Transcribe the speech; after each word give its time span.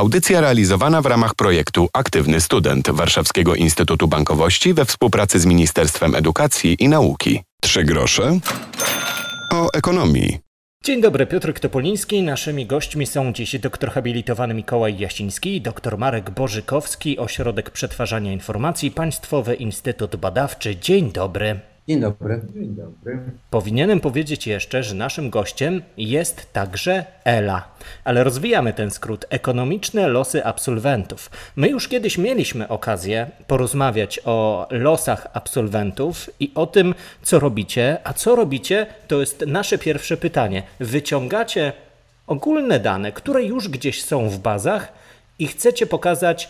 Audycja 0.00 0.40
realizowana 0.40 1.02
w 1.02 1.06
ramach 1.06 1.34
projektu 1.34 1.88
Aktywny 1.92 2.40
Student 2.40 2.90
Warszawskiego 2.90 3.54
Instytutu 3.54 4.08
Bankowości 4.08 4.74
we 4.74 4.84
współpracy 4.84 5.40
z 5.40 5.46
Ministerstwem 5.46 6.14
Edukacji 6.14 6.76
i 6.78 6.88
Nauki. 6.88 7.42
Trzy 7.62 7.84
grosze 7.84 8.38
o 9.52 9.68
ekonomii. 9.74 10.38
Dzień 10.84 11.00
dobry, 11.00 11.26
Piotr 11.26 11.52
Topoliński. 11.52 12.22
Naszymi 12.22 12.66
gośćmi 12.66 13.06
są 13.06 13.32
dziś 13.32 13.58
doktor 13.58 13.90
habilitowany 13.90 14.54
Mikołaj 14.54 14.98
Jasiński, 14.98 15.60
dr 15.60 15.98
Marek 15.98 16.30
Bożykowski, 16.30 17.18
Ośrodek 17.18 17.70
Przetwarzania 17.70 18.32
Informacji, 18.32 18.90
Państwowy 18.90 19.54
Instytut 19.54 20.16
Badawczy. 20.16 20.76
Dzień 20.76 21.12
dobry. 21.12 21.60
Dzień 21.90 22.00
dobry. 22.00 22.40
Dzień 22.54 22.74
dobry. 22.74 23.18
Powinienem 23.50 24.00
powiedzieć 24.00 24.46
jeszcze, 24.46 24.82
że 24.82 24.94
naszym 24.94 25.30
gościem 25.30 25.82
jest 25.96 26.52
także 26.52 27.04
ELA, 27.24 27.68
ale 28.04 28.24
rozwijamy 28.24 28.72
ten 28.72 28.90
skrót 28.90 29.26
ekonomiczne 29.28 30.08
losy 30.08 30.44
absolwentów. 30.44 31.30
My 31.56 31.68
już 31.68 31.88
kiedyś 31.88 32.18
mieliśmy 32.18 32.68
okazję 32.68 33.30
porozmawiać 33.46 34.20
o 34.24 34.66
losach 34.70 35.26
absolwentów 35.32 36.30
i 36.40 36.52
o 36.54 36.66
tym, 36.66 36.94
co 37.22 37.38
robicie. 37.38 37.98
A 38.04 38.12
co 38.12 38.36
robicie, 38.36 38.86
to 39.08 39.20
jest 39.20 39.44
nasze 39.46 39.78
pierwsze 39.78 40.16
pytanie. 40.16 40.62
Wyciągacie 40.80 41.72
ogólne 42.26 42.80
dane, 42.80 43.12
które 43.12 43.44
już 43.44 43.68
gdzieś 43.68 44.04
są 44.04 44.28
w 44.28 44.38
bazach 44.38 44.92
i 45.38 45.46
chcecie 45.46 45.86
pokazać, 45.86 46.48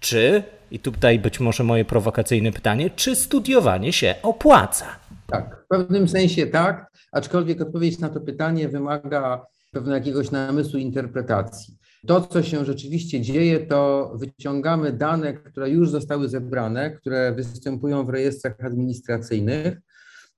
czy 0.00 0.42
i 0.72 0.78
tutaj 0.78 1.18
być 1.18 1.40
może 1.40 1.64
moje 1.64 1.84
prowokacyjne 1.84 2.52
pytanie, 2.52 2.90
czy 2.90 3.16
studiowanie 3.16 3.92
się 3.92 4.14
opłaca? 4.22 4.86
Tak, 5.26 5.64
w 5.64 5.68
pewnym 5.68 6.08
sensie 6.08 6.46
tak, 6.46 6.92
aczkolwiek 7.12 7.60
odpowiedź 7.60 7.98
na 7.98 8.08
to 8.08 8.20
pytanie 8.20 8.68
wymaga 8.68 9.46
pewnego 9.72 9.94
jakiegoś 9.94 10.30
namysłu 10.30 10.78
interpretacji. 10.78 11.76
To, 12.06 12.20
co 12.20 12.42
się 12.42 12.64
rzeczywiście 12.64 13.20
dzieje, 13.20 13.60
to 13.60 14.12
wyciągamy 14.14 14.92
dane, 14.92 15.32
które 15.32 15.70
już 15.70 15.90
zostały 15.90 16.28
zebrane, 16.28 16.90
które 16.90 17.32
występują 17.32 18.06
w 18.06 18.08
rejestrach 18.08 18.54
administracyjnych. 18.64 19.80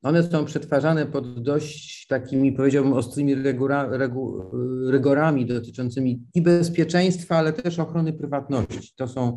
One 0.02 0.22
są 0.22 0.44
przetwarzane 0.44 1.06
pod 1.06 1.42
dość 1.42 2.06
takimi, 2.06 2.52
powiedziałbym, 2.52 2.92
ostrymi 2.92 3.34
rygora, 3.34 3.88
regu, 3.90 4.50
rygorami 4.90 5.46
dotyczącymi 5.46 6.22
i 6.34 6.42
bezpieczeństwa, 6.42 7.36
ale 7.36 7.52
też 7.52 7.78
ochrony 7.78 8.12
prywatności. 8.12 8.92
To 8.96 9.08
są 9.08 9.36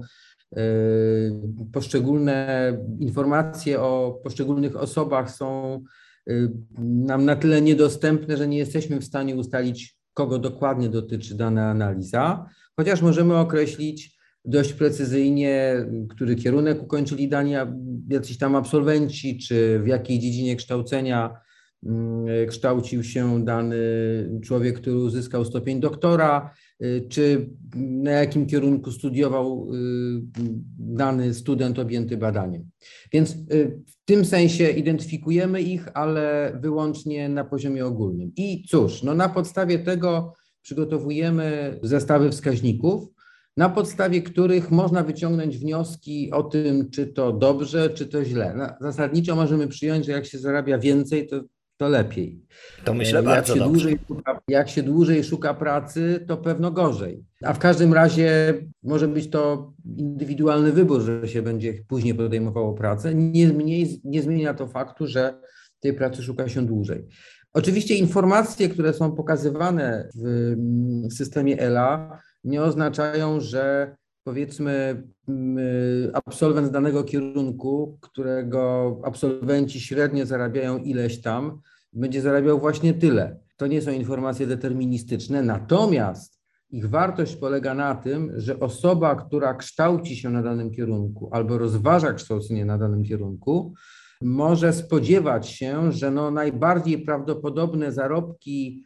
poszczególne 1.74 2.74
informacje 3.00 3.82
o 3.82 4.20
poszczególnych 4.24 4.76
osobach 4.76 5.32
są 5.32 5.82
yy, 6.28 6.52
nam 6.80 7.26
na 7.26 7.36
tyle 7.36 7.62
niedostępne, 7.62 8.38
że 8.38 8.48
nie 8.48 8.58
jesteśmy 8.58 9.00
w 9.00 9.06
stanie 9.06 9.36
ustalić, 9.36 9.98
kogo 10.14 10.40
dokładnie 10.40 10.90
dotyczy 10.90 11.36
dana 11.36 11.70
analiza, 11.70 12.50
chociaż 12.76 13.02
możemy 13.02 13.38
określić 13.38 14.18
dość 14.46 14.74
precyzyjnie, 14.74 15.86
który 16.10 16.36
kierunek 16.36 16.84
ukończyli 16.84 17.30
dani 17.30 17.54
jacyś 18.10 18.38
tam 18.38 18.56
absolwenci, 18.56 19.38
czy 19.38 19.80
w 19.80 19.88
jakiej 19.88 20.20
dziedzinie 20.20 20.56
kształcenia 20.56 21.38
yy, 21.84 22.46
kształcił 22.48 23.04
się 23.04 23.46
dany 23.46 23.78
człowiek, 24.44 24.80
który 24.82 24.98
uzyskał 24.98 25.46
stopień 25.46 25.80
doktora, 25.80 26.54
czy 27.10 27.50
na 27.76 28.12
jakim 28.12 28.46
kierunku 28.46 28.92
studiował 28.92 29.68
y, 29.74 29.78
dany 30.80 31.34
student 31.34 31.80
objęty 31.80 32.18
badaniem. 32.18 32.70
Więc 33.14 33.32
y, 33.32 33.84
w 33.88 34.06
tym 34.06 34.26
sensie 34.26 34.70
identyfikujemy 34.70 35.62
ich, 35.62 35.88
ale 35.94 36.54
wyłącznie 36.62 37.30
na 37.30 37.44
poziomie 37.44 37.86
ogólnym. 37.86 38.32
I 38.36 38.64
cóż, 38.68 39.04
no 39.04 39.16
na 39.16 39.30
podstawie 39.30 39.80
tego 39.80 40.34
przygotowujemy 40.62 41.80
zestawy 41.84 42.32
wskaźników, 42.32 43.10
na 43.58 43.70
podstawie 43.70 44.22
których 44.22 44.72
można 44.72 45.04
wyciągnąć 45.04 45.58
wnioski 45.58 46.32
o 46.32 46.44
tym, 46.44 46.90
czy 46.90 47.08
to 47.08 47.34
dobrze, 47.34 47.90
czy 47.90 48.08
to 48.08 48.26
źle. 48.26 48.76
Zasadniczo 48.82 49.36
możemy 49.36 49.68
przyjąć, 49.68 50.06
że 50.06 50.12
jak 50.12 50.26
się 50.26 50.40
zarabia 50.40 50.78
więcej, 50.78 51.28
to 51.28 51.42
to 51.78 51.88
lepiej. 51.88 52.42
To 52.84 52.94
myślę 52.94 53.16
jak 53.16 53.26
bardzo 53.26 53.54
się 53.54 53.60
dobrze. 53.60 53.72
Dłużej 53.74 54.00
szuka, 54.08 54.42
jak 54.48 54.70
się 54.70 54.84
dłużej 54.84 55.24
szuka 55.24 55.54
pracy, 55.54 56.26
to 56.28 56.38
pewno 56.38 56.72
gorzej. 56.72 57.26
A 57.44 57.54
w 57.54 57.60
każdym 57.60 57.94
razie 57.94 58.54
może 58.84 59.08
być 59.08 59.30
to 59.30 59.74
indywidualny 59.98 60.72
wybór, 60.72 61.02
że 61.02 61.28
się 61.28 61.42
będzie 61.42 61.74
później 61.88 62.16
podejmowało 62.16 62.74
pracę. 62.74 63.16
Nie, 63.16 63.48
mniej, 63.48 64.02
nie 64.04 64.22
zmienia 64.22 64.54
to 64.54 64.68
faktu, 64.68 65.08
że 65.08 65.40
tej 65.80 65.94
pracy 65.94 66.24
szuka 66.24 66.50
się 66.50 66.66
dłużej. 66.66 67.06
Oczywiście 67.54 67.96
informacje, 67.96 68.70
które 68.70 68.94
są 68.94 69.12
pokazywane 69.12 70.10
w 70.16 70.28
mm, 70.28 71.12
systemie 71.12 71.60
ELA, 71.60 72.20
nie 72.44 72.62
oznaczają, 72.62 73.40
że 73.40 73.96
powiedzmy 74.28 75.04
mm, 75.28 75.58
absolwent 76.14 76.72
danego 76.72 77.04
kierunku, 77.04 77.98
którego 78.02 79.02
absolwenci 79.04 79.82
średnio 79.82 80.26
zarabiają 80.26 80.78
ileś 80.78 81.22
tam, 81.22 81.62
będzie 81.94 82.22
zarabiał 82.22 82.60
właśnie 82.60 82.94
tyle. 82.94 83.40
To 83.58 83.68
nie 83.68 83.82
są 83.82 83.92
informacje 83.92 84.48
deterministyczne, 84.48 85.44
natomiast 85.44 86.40
ich 86.70 86.90
wartość 86.90 87.36
polega 87.36 87.74
na 87.74 87.96
tym, 87.96 88.32
że 88.36 88.60
osoba, 88.60 89.16
która 89.16 89.54
kształci 89.54 90.16
się 90.16 90.30
na 90.30 90.44
danym 90.44 90.72
kierunku 90.72 91.30
albo 91.32 91.58
rozważa 91.58 92.14
kształcenie 92.14 92.66
na 92.66 92.78
danym 92.78 93.04
kierunku, 93.04 93.74
może 94.22 94.74
spodziewać 94.74 95.50
się, 95.50 95.92
że 95.92 96.12
no 96.12 96.32
najbardziej 96.32 97.00
prawdopodobne 97.00 97.92
zarobki 97.92 98.84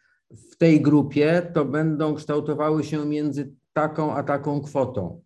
w 0.52 0.58
tej 0.58 0.82
grupie 0.82 1.52
to 1.54 1.66
będą 1.66 2.16
kształtowały 2.16 2.84
się 2.84 3.06
między 3.06 3.54
taką 3.74 4.16
a 4.16 4.24
taką 4.24 4.62
kwotą 4.62 5.22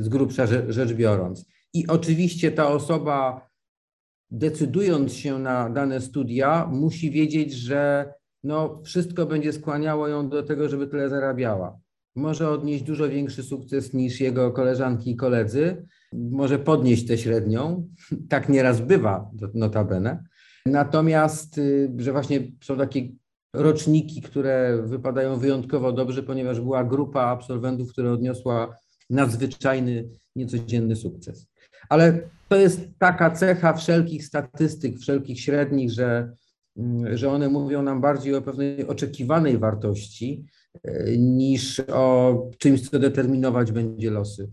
z 0.00 0.08
grubsza 0.08 0.46
rzecz 0.68 0.92
biorąc. 0.92 1.46
I 1.74 1.86
oczywiście 1.86 2.52
ta 2.52 2.68
osoba, 2.68 3.48
decydując 4.30 5.12
się 5.12 5.38
na 5.38 5.70
dane 5.70 6.00
studia, 6.00 6.66
musi 6.72 7.10
wiedzieć, 7.10 7.52
że 7.52 8.12
no, 8.44 8.80
wszystko 8.84 9.26
będzie 9.26 9.52
skłaniało 9.52 10.08
ją 10.08 10.28
do 10.28 10.42
tego, 10.42 10.68
żeby 10.68 10.86
tyle 10.86 11.08
zarabiała. 11.08 11.78
Może 12.16 12.50
odnieść 12.50 12.84
dużo 12.84 13.08
większy 13.08 13.42
sukces 13.42 13.94
niż 13.94 14.20
jego 14.20 14.52
koleżanki 14.52 15.10
i 15.10 15.16
koledzy, 15.16 15.86
może 16.12 16.58
podnieść 16.58 17.06
tę 17.06 17.18
średnią, 17.18 17.88
tak 18.30 18.48
nieraz 18.48 18.80
bywa 18.80 19.30
notabene. 19.54 20.24
Natomiast, 20.66 21.58
y, 21.58 21.92
że 21.96 22.12
właśnie 22.12 22.52
są 22.64 22.76
takie 22.76 23.08
roczniki, 23.54 24.22
które 24.22 24.82
wypadają 24.82 25.36
wyjątkowo 25.36 25.92
dobrze, 25.92 26.22
ponieważ 26.22 26.60
była 26.60 26.84
grupa 26.84 27.20
absolwentów, 27.20 27.92
która 27.92 28.12
odniosła 28.12 28.76
nadzwyczajny, 29.10 30.08
niecodzienny 30.36 30.96
sukces. 30.96 31.46
Ale 31.88 32.30
to 32.48 32.56
jest 32.56 32.80
taka 32.98 33.30
cecha 33.30 33.72
wszelkich 33.72 34.24
statystyk, 34.24 34.98
wszelkich 34.98 35.40
średnich, 35.40 35.90
że, 35.90 36.32
mm, 36.76 37.16
że 37.16 37.30
one 37.30 37.48
mówią 37.48 37.82
nam 37.82 38.00
bardziej 38.00 38.34
o 38.34 38.42
pewnej 38.42 38.86
oczekiwanej 38.86 39.58
wartości 39.58 40.44
e, 40.84 41.16
niż 41.16 41.80
o 41.92 42.50
czymś, 42.58 42.90
co 42.90 42.98
determinować 42.98 43.72
będzie 43.72 44.10
losy 44.10 44.50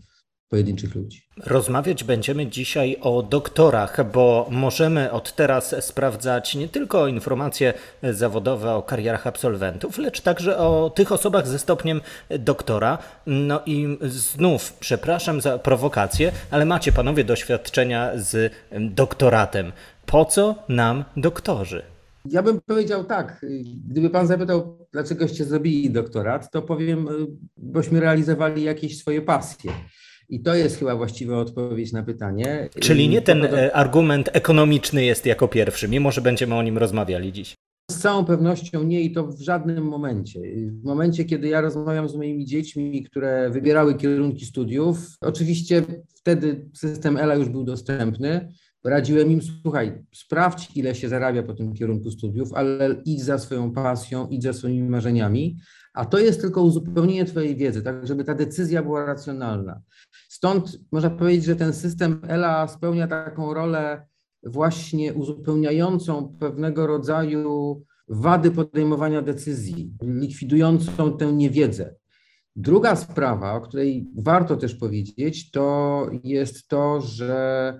pojedynczych 0.49 0.95
ludzi. 0.95 1.21
Rozmawiać 1.45 2.03
będziemy 2.03 2.47
dzisiaj 2.47 2.97
o 3.01 3.23
doktorach, 3.23 4.11
bo 4.11 4.47
możemy 4.51 5.11
od 5.11 5.35
teraz 5.35 5.75
sprawdzać 5.79 6.55
nie 6.55 6.69
tylko 6.69 7.07
informacje 7.07 7.73
zawodowe 8.03 8.73
o 8.73 8.83
karierach 8.83 9.27
absolwentów, 9.27 9.97
lecz 9.97 10.21
także 10.21 10.57
o 10.57 10.89
tych 10.89 11.11
osobach 11.11 11.47
ze 11.47 11.59
stopniem 11.59 12.01
doktora. 12.39 12.97
No 13.25 13.61
i 13.65 13.97
znów 14.01 14.73
przepraszam 14.73 15.41
za 15.41 15.59
prowokację, 15.59 16.31
ale 16.51 16.65
macie 16.65 16.91
panowie 16.91 17.23
doświadczenia 17.23 18.11
z 18.15 18.53
doktoratem. 18.79 19.71
Po 20.05 20.25
co 20.25 20.55
nam 20.69 21.03
doktorzy? 21.17 21.83
Ja 22.25 22.43
bym 22.43 22.61
powiedział 22.61 23.03
tak, 23.03 23.45
gdyby 23.89 24.09
pan 24.09 24.27
zapytał, 24.27 24.87
dlaczegoście 24.93 25.45
zrobili 25.45 25.91
doktorat, 25.91 26.51
to 26.51 26.61
powiem, 26.61 27.07
bośmy 27.57 27.99
realizowali 27.99 28.63
jakieś 28.63 28.97
swoje 28.97 29.21
pasje. 29.21 29.71
I 30.29 30.41
to 30.41 30.55
jest 30.55 30.79
chyba 30.79 30.95
właściwa 30.95 31.37
odpowiedź 31.37 31.93
na 31.93 32.03
pytanie. 32.03 32.69
Czyli 32.79 33.09
nie 33.09 33.21
ten 33.21 33.45
e, 33.45 33.75
argument 33.75 34.29
ekonomiczny 34.33 35.05
jest 35.05 35.25
jako 35.25 35.47
pierwszy, 35.47 35.87
mimo 35.87 36.11
że 36.11 36.21
będziemy 36.21 36.55
o 36.55 36.63
nim 36.63 36.77
rozmawiali 36.77 37.33
dziś. 37.33 37.55
Z 37.91 37.97
całą 37.97 38.25
pewnością 38.25 38.83
nie 38.83 39.01
i 39.01 39.11
to 39.11 39.27
w 39.27 39.41
żadnym 39.41 39.83
momencie. 39.83 40.39
W 40.81 40.83
momencie, 40.83 41.25
kiedy 41.25 41.47
ja 41.47 41.61
rozmawiam 41.61 42.09
z 42.09 42.15
moimi 42.15 42.45
dziećmi, 42.45 43.03
które 43.03 43.49
wybierały 43.49 43.95
kierunki 43.95 44.45
studiów, 44.45 44.97
oczywiście 45.21 45.83
wtedy 46.15 46.69
system 46.73 47.17
ELA 47.17 47.35
już 47.35 47.49
był 47.49 47.63
dostępny. 47.63 48.53
Radziłem 48.83 49.31
im, 49.31 49.41
słuchaj, 49.41 50.03
sprawdź, 50.13 50.77
ile 50.77 50.95
się 50.95 51.09
zarabia 51.09 51.43
po 51.43 51.53
tym 51.53 51.73
kierunku 51.73 52.11
studiów, 52.11 52.53
ale 52.53 53.01
idź 53.05 53.23
za 53.23 53.39
swoją 53.39 53.71
pasją, 53.71 54.27
idź 54.27 54.43
za 54.43 54.53
swoimi 54.53 54.89
marzeniami, 54.89 55.57
a 55.95 56.05
to 56.05 56.19
jest 56.19 56.41
tylko 56.41 56.61
uzupełnienie 56.61 57.25
Twojej 57.25 57.55
wiedzy, 57.55 57.81
tak 57.81 58.07
żeby 58.07 58.23
ta 58.23 58.35
decyzja 58.35 58.83
była 58.83 59.05
racjonalna. 59.05 59.81
Stąd 60.29 60.79
można 60.91 61.09
powiedzieć, 61.09 61.45
że 61.45 61.55
ten 61.55 61.73
system 61.73 62.21
ELA 62.27 62.67
spełnia 62.67 63.07
taką 63.07 63.53
rolę 63.53 64.07
właśnie 64.43 65.13
uzupełniającą 65.13 66.37
pewnego 66.39 66.87
rodzaju 66.87 67.83
wady 68.07 68.51
podejmowania 68.51 69.21
decyzji, 69.21 69.93
likwidującą 70.01 71.17
tę 71.17 71.33
niewiedzę. 71.33 71.95
Druga 72.55 72.95
sprawa, 72.95 73.53
o 73.53 73.61
której 73.61 74.07
warto 74.17 74.55
też 74.55 74.75
powiedzieć, 74.75 75.51
to 75.51 76.09
jest 76.23 76.67
to, 76.67 77.01
że 77.01 77.79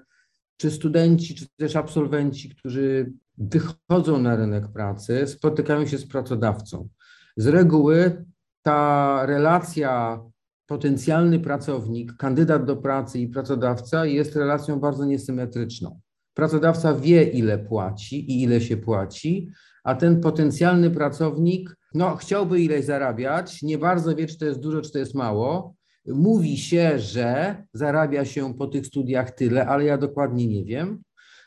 czy 0.57 0.71
studenci, 0.71 1.35
czy 1.35 1.45
też 1.57 1.75
absolwenci, 1.75 2.49
którzy 2.49 3.13
wychodzą 3.37 4.19
na 4.19 4.35
rynek 4.35 4.67
pracy, 4.67 5.27
spotykają 5.27 5.85
się 5.85 5.97
z 5.97 6.07
pracodawcą. 6.07 6.89
Z 7.37 7.47
reguły 7.47 8.25
ta 8.61 9.25
relacja 9.25 10.19
potencjalny 10.65 11.39
pracownik, 11.39 12.17
kandydat 12.17 12.65
do 12.65 12.75
pracy 12.77 13.19
i 13.19 13.27
pracodawca 13.27 14.05
jest 14.05 14.35
relacją 14.35 14.79
bardzo 14.79 15.05
niesymetryczną. 15.05 15.99
Pracodawca 16.33 16.93
wie, 16.93 17.23
ile 17.23 17.59
płaci 17.59 18.31
i 18.31 18.43
ile 18.43 18.61
się 18.61 18.77
płaci, 18.77 19.49
a 19.83 19.95
ten 19.95 20.21
potencjalny 20.21 20.91
pracownik 20.91 21.75
no, 21.93 22.15
chciałby 22.15 22.61
ileś 22.61 22.85
zarabiać, 22.85 23.61
nie 23.61 23.77
bardzo 23.77 24.15
wie, 24.15 24.27
czy 24.27 24.37
to 24.37 24.45
jest 24.45 24.59
dużo, 24.59 24.81
czy 24.81 24.91
to 24.91 24.99
jest 24.99 25.15
mało. 25.15 25.75
Mówi 26.07 26.57
się, 26.57 26.99
że 26.99 27.55
zarabia 27.73 28.25
się 28.25 28.53
po 28.53 28.67
tych 28.67 28.85
studiach 28.85 29.31
tyle, 29.31 29.67
ale 29.67 29.85
ja 29.85 29.97
dokładnie 29.97 30.47
nie 30.47 30.65
wiem. 30.65 31.01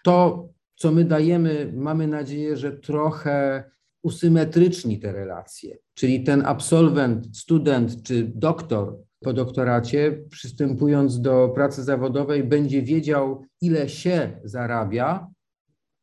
To, 0.04 0.48
co 0.76 0.92
my 0.92 1.04
dajemy, 1.04 1.72
mamy 1.76 2.06
nadzieję, 2.06 2.56
że 2.56 2.72
trochę 2.72 3.64
usymetryczni 4.02 4.98
te 4.98 5.12
relacje, 5.12 5.76
czyli 5.94 6.24
ten 6.24 6.46
absolwent, 6.46 7.36
student 7.36 8.02
czy 8.02 8.32
doktor 8.34 8.98
po 9.20 9.32
doktoracie, 9.32 10.24
przystępując 10.30 11.20
do 11.20 11.48
pracy 11.48 11.84
zawodowej, 11.84 12.44
będzie 12.44 12.82
wiedział, 12.82 13.44
ile 13.60 13.88
się 13.88 14.40
zarabia 14.44 15.26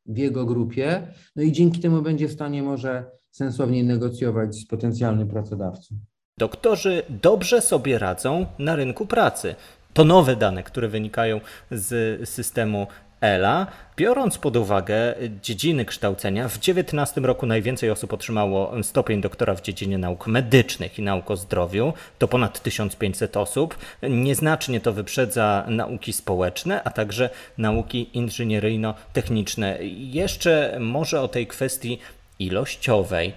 w 0.06 0.18
jego 0.18 0.45
grupie, 0.45 1.07
no 1.36 1.44
i 1.44 1.51
dzięki 1.51 1.80
temu 1.80 2.01
będzie 2.01 2.27
w 2.27 2.31
stanie 2.31 2.63
może 2.63 3.06
sensowniej 3.31 3.83
negocjować 3.83 4.56
z 4.56 4.68
potencjalnym 4.68 5.27
pracodawcą. 5.27 5.95
Doktorzy 6.38 7.03
dobrze 7.09 7.62
sobie 7.62 8.00
radzą 8.00 8.45
na 8.59 8.75
rynku 8.75 9.06
pracy. 9.06 9.56
To 9.94 10.03
nowe 10.03 10.36
dane, 10.36 10.63
które 10.63 10.88
wynikają 10.88 11.39
z 11.71 12.30
systemu 12.30 12.88
ELA, 13.25 13.68
biorąc 13.98 14.38
pod 14.38 14.56
uwagę 14.56 15.16
dziedziny 15.42 15.86
kształcenia, 15.86 16.48
w 16.48 16.51
2019 16.51 17.22
roku 17.22 17.45
najwięcej 17.45 17.92
osób 17.92 18.13
otrzymało 18.13 18.83
stopień 18.83 19.22
doktora 19.22 19.56
w 19.56 19.62
dziedzinie 19.62 19.98
nauk 19.98 20.27
medycznych 20.27 21.00
i 21.00 21.01
nauk 21.01 21.31
o 21.31 21.38
zdrowiu, 21.38 21.94
to 22.19 22.27
ponad 22.27 22.63
1500 22.63 23.38
osób. 23.38 23.77
Nieznacznie 24.10 24.80
to 24.80 24.94
wyprzedza 24.94 25.66
nauki 25.68 26.13
społeczne, 26.13 26.83
a 26.83 26.89
także 26.89 27.30
nauki 27.57 28.10
inżynieryjno-techniczne. 28.13 29.78
Jeszcze 29.98 30.78
może 30.80 31.21
o 31.21 31.28
tej 31.28 31.48
kwestii 31.48 32.00
ilościowej. 32.39 33.33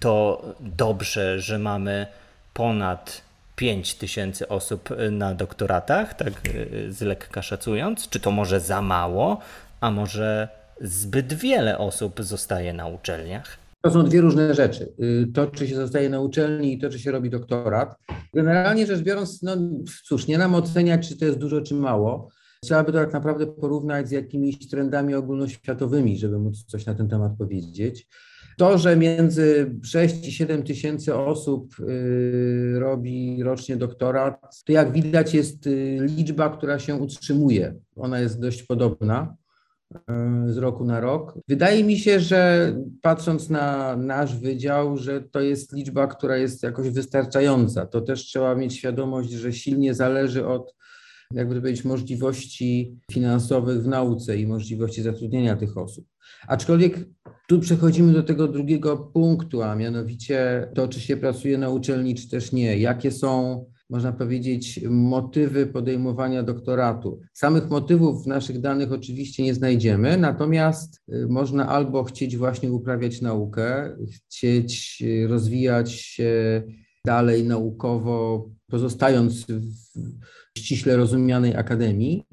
To 0.00 0.42
dobrze, 0.60 1.40
że 1.40 1.58
mamy 1.58 2.06
ponad 2.54 3.22
5 3.62 3.94
tysięcy 3.94 4.48
osób 4.48 4.88
na 5.10 5.34
doktoratach, 5.34 6.14
tak 6.14 6.32
z 6.88 7.00
lekka 7.00 7.42
szacując? 7.42 8.08
Czy 8.08 8.20
to 8.20 8.30
może 8.30 8.60
za 8.60 8.82
mało, 8.82 9.38
a 9.80 9.90
może 9.90 10.48
zbyt 10.80 11.34
wiele 11.34 11.78
osób 11.78 12.20
zostaje 12.22 12.72
na 12.72 12.86
uczelniach? 12.86 13.58
To 13.82 13.90
są 13.90 14.04
dwie 14.04 14.20
różne 14.20 14.54
rzeczy. 14.54 14.92
To, 15.34 15.46
czy 15.46 15.68
się 15.68 15.76
zostaje 15.76 16.08
na 16.08 16.20
uczelni 16.20 16.72
i 16.72 16.78
to, 16.78 16.90
czy 16.90 16.98
się 16.98 17.10
robi 17.10 17.30
doktorat. 17.30 17.96
Generalnie 18.34 18.86
rzecz 18.86 19.00
biorąc, 19.00 19.42
no 19.42 19.56
cóż, 20.04 20.26
nie 20.26 20.38
nam 20.38 20.54
oceniać, 20.54 21.08
czy 21.08 21.16
to 21.16 21.24
jest 21.24 21.38
dużo, 21.38 21.60
czy 21.60 21.74
mało. 21.74 22.28
Trzeba 22.62 22.84
by 22.84 22.92
to 22.92 22.98
tak 22.98 23.12
naprawdę 23.12 23.46
porównać 23.46 24.08
z 24.08 24.10
jakimiś 24.10 24.68
trendami 24.68 25.14
ogólnoświatowymi, 25.14 26.18
żeby 26.18 26.38
móc 26.38 26.64
coś 26.64 26.86
na 26.86 26.94
ten 26.94 27.08
temat 27.08 27.32
powiedzieć. 27.38 28.06
To, 28.62 28.78
że 28.78 28.96
między 28.96 29.74
6 29.82 30.28
i 30.28 30.32
7 30.32 30.62
tysięcy 30.62 31.14
osób 31.14 31.74
y, 31.80 32.74
robi 32.78 33.42
rocznie 33.42 33.76
doktorat, 33.76 34.62
to 34.64 34.72
jak 34.72 34.92
widać 34.92 35.34
jest 35.34 35.66
y, 35.66 35.98
liczba, 36.00 36.56
która 36.56 36.78
się 36.78 36.94
utrzymuje. 36.94 37.74
Ona 37.96 38.20
jest 38.20 38.40
dość 38.40 38.62
podobna 38.62 39.36
y, 39.94 40.52
z 40.52 40.56
roku 40.56 40.84
na 40.84 41.00
rok. 41.00 41.38
Wydaje 41.48 41.84
mi 41.84 41.98
się, 41.98 42.20
że 42.20 42.72
patrząc 43.00 43.50
na 43.50 43.96
nasz 43.96 44.36
wydział, 44.36 44.96
że 44.96 45.20
to 45.20 45.40
jest 45.40 45.72
liczba, 45.72 46.06
która 46.06 46.36
jest 46.36 46.62
jakoś 46.62 46.90
wystarczająca. 46.90 47.86
To 47.86 48.00
też 48.00 48.20
trzeba 48.20 48.54
mieć 48.54 48.76
świadomość, 48.76 49.30
że 49.30 49.52
silnie 49.52 49.94
zależy 49.94 50.46
od 50.46 50.74
jakby 51.34 51.60
powiedzieć, 51.60 51.84
możliwości 51.84 52.96
finansowych 53.12 53.82
w 53.82 53.88
nauce 53.88 54.36
i 54.36 54.46
możliwości 54.46 55.02
zatrudnienia 55.02 55.56
tych 55.56 55.76
osób. 55.76 56.06
Aczkolwiek 56.48 57.08
tu 57.48 57.60
przechodzimy 57.60 58.12
do 58.12 58.22
tego 58.22 58.48
drugiego 58.48 58.96
punktu, 58.96 59.62
a 59.62 59.76
mianowicie 59.76 60.68
to, 60.74 60.88
czy 60.88 61.00
się 61.00 61.16
pracuje 61.16 61.58
na 61.58 61.68
uczelni, 61.68 62.14
czy 62.14 62.28
też 62.28 62.52
nie. 62.52 62.78
Jakie 62.78 63.10
są, 63.10 63.64
można 63.90 64.12
powiedzieć, 64.12 64.80
motywy 64.90 65.66
podejmowania 65.66 66.42
doktoratu? 66.42 67.20
Samych 67.32 67.70
motywów 67.70 68.24
w 68.24 68.26
naszych 68.26 68.60
danych 68.60 68.92
oczywiście 68.92 69.42
nie 69.42 69.54
znajdziemy, 69.54 70.16
natomiast 70.16 71.00
y, 71.14 71.26
można 71.28 71.68
albo 71.68 72.04
chcieć 72.04 72.36
właśnie 72.36 72.72
uprawiać 72.72 73.20
naukę, 73.20 73.96
chcieć 74.28 75.02
y, 75.06 75.26
rozwijać 75.28 75.92
się 75.92 76.62
dalej 77.06 77.44
naukowo, 77.44 78.50
pozostając 78.72 79.46
w 80.54 80.58
ściśle 80.58 80.96
rozumianej 80.96 81.56
akademii, 81.56 82.26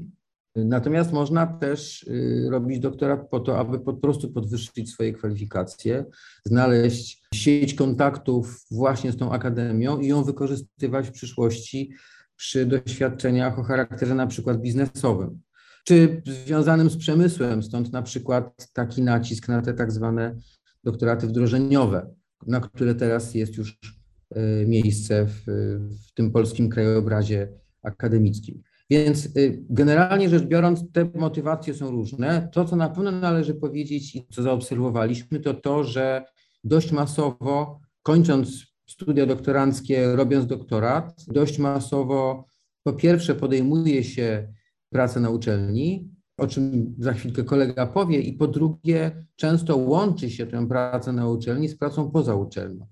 Natomiast 0.55 1.11
można 1.11 1.47
też 1.47 2.03
y, 2.03 2.47
robić 2.51 2.79
doktorat 2.79 3.29
po 3.29 3.39
to, 3.39 3.59
aby 3.59 3.79
po 3.79 3.93
prostu 3.93 4.33
podwyższyć 4.33 4.91
swoje 4.91 5.13
kwalifikacje, 5.13 6.05
znaleźć 6.45 7.23
sieć 7.33 7.73
kontaktów 7.73 8.61
właśnie 8.71 9.11
z 9.11 9.17
tą 9.17 9.31
akademią 9.31 9.99
i 9.99 10.07
ją 10.07 10.23
wykorzystywać 10.23 11.07
w 11.07 11.11
przyszłości 11.11 11.91
przy 12.35 12.65
doświadczeniach 12.65 13.59
o 13.59 13.63
charakterze 13.63 14.15
na 14.15 14.27
przykład 14.27 14.61
biznesowym, 14.61 15.41
czy 15.83 16.21
związanym 16.45 16.89
z 16.89 16.97
przemysłem, 16.97 17.63
stąd 17.63 17.91
na 17.91 18.01
przykład 18.01 18.69
taki 18.73 19.01
nacisk 19.01 19.47
na 19.47 19.61
te 19.61 19.73
tak 19.73 19.91
zwane 19.91 20.35
doktoraty 20.83 21.27
wdrożeniowe, 21.27 22.13
na 22.47 22.59
które 22.59 22.95
teraz 22.95 23.35
jest 23.35 23.57
już 23.57 23.79
miejsce 24.65 25.25
w, 25.25 25.43
w 26.07 26.13
tym 26.13 26.31
polskim 26.31 26.69
krajobrazie 26.69 27.47
akademickim. 27.83 28.61
Więc 28.89 29.25
y, 29.25 29.63
generalnie 29.69 30.29
rzecz 30.29 30.43
biorąc, 30.43 30.91
te 30.91 31.09
motywacje 31.15 31.73
są 31.73 31.91
różne. 31.91 32.49
To, 32.53 32.65
co 32.65 32.75
na 32.75 32.89
pewno 32.89 33.11
należy 33.11 33.55
powiedzieć 33.55 34.15
i 34.15 34.27
co 34.31 34.43
zaobserwowaliśmy, 34.43 35.39
to 35.39 35.53
to, 35.53 35.83
że 35.83 36.25
dość 36.63 36.91
masowo, 36.91 37.79
kończąc 38.03 38.65
studia 38.87 39.25
doktoranckie, 39.25 40.15
robiąc 40.15 40.47
doktorat, 40.47 41.25
dość 41.27 41.59
masowo 41.59 42.45
po 42.83 42.93
pierwsze 42.93 43.35
podejmuje 43.35 44.03
się 44.03 44.53
pracę 44.89 45.19
na 45.19 45.29
uczelni, 45.29 46.09
o 46.37 46.47
czym 46.47 46.95
za 46.99 47.13
chwilkę 47.13 47.43
kolega 47.43 47.87
powie, 47.87 48.19
i 48.19 48.33
po 48.33 48.47
drugie 48.47 49.25
często 49.35 49.77
łączy 49.77 50.29
się 50.29 50.47
tę 50.47 50.67
pracę 50.67 51.13
na 51.13 51.27
uczelni 51.27 51.67
z 51.67 51.77
pracą 51.77 52.11
poza 52.11 52.35
uczelnią, 52.35 52.87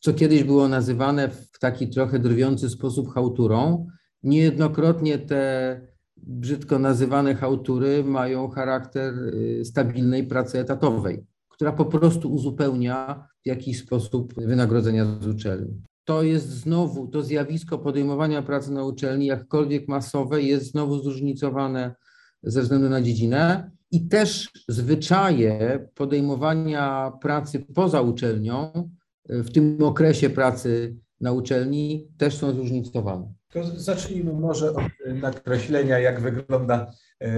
co 0.00 0.12
kiedyś 0.12 0.44
było 0.44 0.68
nazywane 0.68 1.28
w 1.28 1.58
taki 1.58 1.88
trochę 1.88 2.18
drwiący 2.18 2.70
sposób 2.70 3.12
chałturą, 3.14 3.86
Niejednokrotnie 4.22 5.18
te 5.18 5.80
brzydko 6.16 6.78
nazywane 6.78 7.34
hałtury 7.34 8.04
mają 8.04 8.48
charakter 8.48 9.14
y, 9.14 9.64
stabilnej 9.64 10.26
pracy 10.26 10.58
etatowej, 10.58 11.26
która 11.48 11.72
po 11.72 11.84
prostu 11.84 12.32
uzupełnia 12.32 13.28
w 13.44 13.46
jakiś 13.46 13.78
sposób 13.78 14.34
wynagrodzenia 14.34 15.06
z 15.20 15.26
uczelni. 15.26 15.82
To 16.04 16.22
jest 16.22 16.48
znowu, 16.48 17.08
to 17.08 17.22
zjawisko 17.22 17.78
podejmowania 17.78 18.42
pracy 18.42 18.72
na 18.72 18.84
uczelni, 18.84 19.26
jakkolwiek 19.26 19.88
masowe, 19.88 20.42
jest 20.42 20.70
znowu 20.70 20.98
zróżnicowane 20.98 21.94
ze 22.42 22.62
względu 22.62 22.88
na 22.88 23.02
dziedzinę 23.02 23.70
i 23.90 24.08
też 24.08 24.50
zwyczaje 24.68 25.88
podejmowania 25.94 27.12
pracy 27.20 27.64
poza 27.74 28.00
uczelnią 28.00 28.90
w 29.28 29.52
tym 29.52 29.82
okresie 29.82 30.30
pracy 30.30 30.96
na 31.20 31.32
uczelni 31.32 32.08
też 32.18 32.36
są 32.36 32.52
zróżnicowane. 32.52 33.32
To 33.52 33.64
zacznijmy 33.64 34.32
może 34.32 34.70
od 34.70 34.82
nakreślenia, 35.14 35.98
jak 35.98 36.20
wygląda 36.20 36.92
e, 37.22 37.32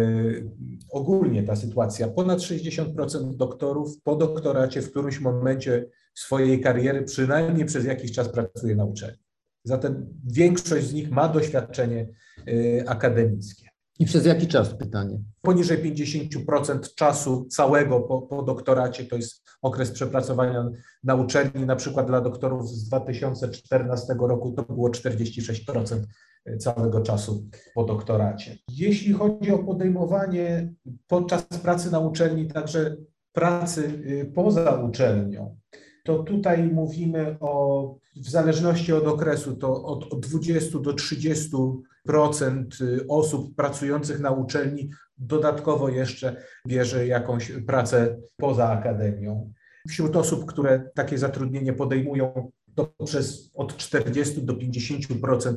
ogólnie 0.90 1.42
ta 1.42 1.56
sytuacja. 1.56 2.08
Ponad 2.08 2.38
60% 2.38 3.36
doktorów 3.36 4.02
po 4.02 4.16
doktoracie 4.16 4.82
w 4.82 4.90
którymś 4.90 5.20
momencie 5.20 5.86
swojej 6.14 6.60
kariery 6.60 7.02
przynajmniej 7.02 7.66
przez 7.66 7.84
jakiś 7.84 8.12
czas 8.12 8.28
pracuje 8.28 8.76
na 8.76 8.84
uczelni. 8.84 9.18
Zatem 9.64 10.06
większość 10.24 10.86
z 10.86 10.94
nich 10.94 11.10
ma 11.10 11.28
doświadczenie 11.28 12.08
e, 12.48 12.88
akademickie. 12.88 13.63
I 13.98 14.06
przez 14.06 14.26
jaki 14.26 14.46
czas 14.46 14.74
pytanie? 14.74 15.18
Poniżej 15.42 15.78
50% 15.78 16.94
czasu 16.94 17.46
całego 17.50 18.00
po, 18.00 18.22
po, 18.22 18.42
doktoracie 18.42 19.04
to 19.04 19.16
jest 19.16 19.44
okres 19.62 19.90
przepracowania 19.90 20.68
na 21.04 21.14
uczelni. 21.14 21.66
Na 21.66 21.76
przykład 21.76 22.06
dla 22.06 22.20
doktorów 22.20 22.68
z 22.68 22.88
2014 22.88 24.14
roku 24.20 24.52
to 24.52 24.62
było 24.62 24.88
46% 24.88 26.02
całego 26.58 27.00
czasu 27.00 27.48
po 27.74 27.84
doktoracie. 27.84 28.58
Jeśli 28.68 29.12
chodzi 29.12 29.50
o 29.50 29.58
podejmowanie 29.58 30.72
podczas 31.06 31.42
pracy 31.42 31.90
na 31.90 31.98
uczelni, 31.98 32.48
także 32.48 32.96
pracy 33.32 34.02
y, 34.06 34.32
poza 34.34 34.70
uczelnią, 34.70 35.56
to 36.04 36.18
tutaj 36.22 36.64
mówimy 36.64 37.36
o, 37.40 37.96
w 38.16 38.30
zależności 38.30 38.92
od 38.92 39.06
okresu, 39.06 39.56
to 39.56 39.84
od, 39.84 40.12
od 40.12 40.20
20 40.20 40.78
do 40.78 40.92
30% 40.92 41.80
osób 43.08 43.54
pracujących 43.54 44.20
na 44.20 44.30
uczelni 44.30 44.90
dodatkowo 45.18 45.88
jeszcze 45.88 46.36
bierze 46.66 47.06
jakąś 47.06 47.52
pracę 47.66 48.18
poza 48.36 48.68
akademią. 48.68 49.52
Wśród 49.88 50.16
osób, 50.16 50.46
które 50.46 50.90
takie 50.94 51.18
zatrudnienie 51.18 51.72
podejmują, 51.72 52.50
to 52.74 52.94
przez 53.04 53.50
od 53.54 53.76
40 53.76 54.42
do 54.42 54.54
50% 54.54 55.54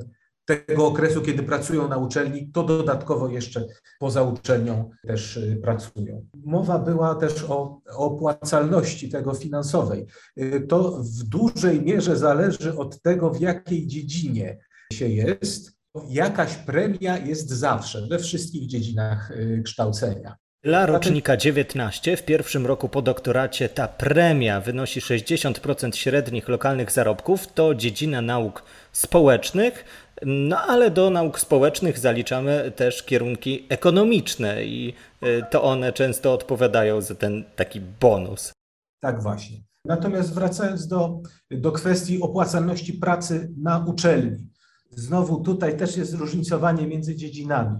tego 0.48 0.88
okresu, 0.88 1.22
kiedy 1.22 1.44
pracują 1.44 1.88
na 1.88 1.98
uczelni, 1.98 2.52
to 2.52 2.64
dodatkowo 2.64 3.30
jeszcze 3.30 3.68
poza 4.00 4.24
uczelnią 4.24 4.90
też 5.08 5.38
y, 5.38 5.60
pracują. 5.62 6.26
Mowa 6.46 6.80
była 6.80 7.16
też 7.16 7.46
o, 7.50 7.82
opłacalności 7.96 9.10
tego 9.10 9.34
finansowej. 9.34 10.06
Y, 10.38 10.66
to 10.70 11.04
w 11.04 11.24
dużej 11.24 11.82
mierze 11.82 12.18
zależy 12.18 12.78
od 12.78 13.02
tego, 13.02 13.30
w 13.30 13.42
jakiej 13.42 13.88
dziedzinie 13.88 14.58
się 14.94 15.08
jest. 15.08 15.77
Jakaś 16.10 16.56
premia 16.56 17.18
jest 17.18 17.50
zawsze 17.50 18.08
we 18.08 18.20
wszystkich 18.20 18.68
dziedzinach 18.68 19.32
y, 19.32 19.62
kształcenia. 19.66 20.36
Dla 20.64 20.86
rocznika 20.86 21.38
19 21.38 22.18
w 22.18 22.24
pierwszym 22.24 22.66
roku 22.66 22.90
po 22.90 23.02
doktoracie 23.02 23.70
ta 23.70 23.88
premia 23.88 24.62
wynosi 24.62 25.02
60% 25.02 25.96
średnich 25.96 26.50
lokalnych 26.50 26.92
zarobków. 26.92 27.48
To 27.54 27.76
dziedzina 27.76 28.22
nauk 28.22 28.64
społecznych, 28.92 29.86
no 30.26 30.58
ale 30.58 30.92
do 30.92 31.10
nauk 31.10 31.40
społecznych 31.40 32.00
zaliczamy 32.00 32.72
też 32.76 33.04
kierunki 33.04 33.66
ekonomiczne 33.70 34.66
i 34.66 34.94
y, 35.24 35.44
to 35.52 35.64
one 35.64 35.94
często 35.94 36.34
odpowiadają 36.34 37.02
za 37.02 37.16
ten 37.16 37.44
taki 37.56 37.82
bonus. 37.82 38.52
Tak 39.00 39.22
właśnie. 39.22 39.58
Natomiast 39.86 40.34
wracając 40.34 40.88
do, 40.88 41.22
do 41.52 41.72
kwestii 41.72 42.22
opłacalności 42.22 42.94
pracy 42.94 43.52
na 43.58 43.86
uczelni. 43.88 44.48
Znowu 44.90 45.42
tutaj 45.42 45.78
też 45.78 45.98
jest 45.98 46.14
różnicowanie 46.14 46.88
między 46.88 47.16
dziedzinami. 47.16 47.78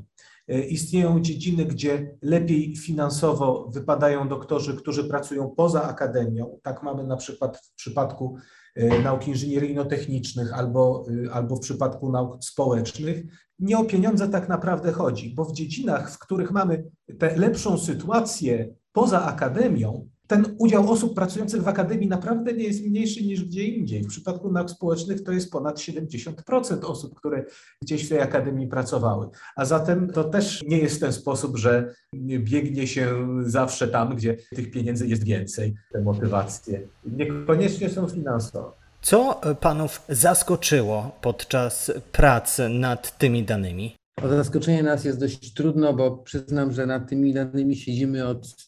E, 0.48 0.62
istnieją 0.62 1.20
dziedziny, 1.20 1.66
gdzie 1.66 2.18
lepiej 2.22 2.76
finansowo 2.76 3.70
wypadają 3.74 4.28
doktorzy, 4.28 4.76
którzy 4.76 5.04
pracują 5.04 5.50
poza 5.50 5.84
akademią. 5.84 6.60
Tak 6.64 6.84
mamy 6.84 7.04
na 7.04 7.18
przykład 7.18 7.58
w 7.58 7.74
przypadku 7.74 8.38
e, 8.76 9.00
nauk 9.00 9.28
inżynieryjno-technicznych 9.28 10.54
albo, 10.54 11.06
e, 11.26 11.34
albo 11.34 11.56
w 11.56 11.60
przypadku 11.60 12.12
nauk 12.12 12.44
społecznych. 12.44 13.24
Nie 13.60 13.78
o 13.78 13.86
pieniądze 13.86 14.30
tak 14.30 14.50
naprawdę 14.50 14.92
chodzi, 14.92 15.36
bo 15.36 15.46
w 15.46 15.54
dziedzinach, 15.54 16.12
w 16.12 16.20
których 16.20 16.52
mamy 16.52 16.84
tę 17.20 17.38
lepszą 17.38 17.78
sytuację 17.78 18.76
poza 18.92 19.26
akademią, 19.26 20.10
ten 20.28 20.56
udział 20.58 20.92
osób 20.92 21.16
pracujących 21.16 21.64
w 21.64 21.68
akademii 21.68 22.08
naprawdę 22.08 22.54
nie 22.54 22.64
jest 22.64 22.86
mniejszy 22.86 23.26
niż 23.26 23.46
gdzie 23.46 23.64
indziej. 23.64 24.04
W 24.04 24.08
przypadku 24.08 24.52
nauk 24.52 24.70
społecznych 24.70 25.24
to 25.24 25.32
jest 25.32 25.52
ponad 25.52 25.80
70% 25.80 26.86
osób, 26.86 27.16
które 27.16 27.46
gdzieś 27.82 28.06
w 28.06 28.10
tej 28.10 28.22
akademii 28.22 28.68
pracowały. 28.68 29.30
A 29.56 29.66
zatem 29.66 30.10
to 30.10 30.24
też 30.24 30.64
nie 30.64 30.78
jest 30.78 30.98
w 30.98 31.00
ten 31.00 31.14
sposób, 31.14 31.58
że 31.58 31.94
biegnie 32.40 32.88
się 32.88 33.28
zawsze 33.46 33.88
tam, 33.88 34.16
gdzie 34.16 34.38
tych 34.56 34.72
pieniędzy 34.72 35.08
jest 35.08 35.24
więcej. 35.24 35.76
Te 35.92 36.02
motywacje 36.02 36.88
niekoniecznie 37.06 37.90
są 37.90 38.08
finansowe. 38.08 38.72
Co 39.02 39.42
panów 39.60 40.02
zaskoczyło 40.10 41.12
podczas 41.22 41.92
pracy 42.12 42.70
nad 42.70 43.18
tymi 43.18 43.44
danymi? 43.44 43.96
O 44.24 44.28
zaskoczenie 44.28 44.84
nas 44.84 45.06
jest 45.06 45.20
dość 45.20 45.54
trudno, 45.54 45.94
bo 45.94 46.18
przyznam, 46.18 46.72
że 46.72 46.86
nad 46.86 47.10
tymi 47.10 47.34
danymi 47.34 47.76
siedzimy 47.76 48.28
od 48.28 48.67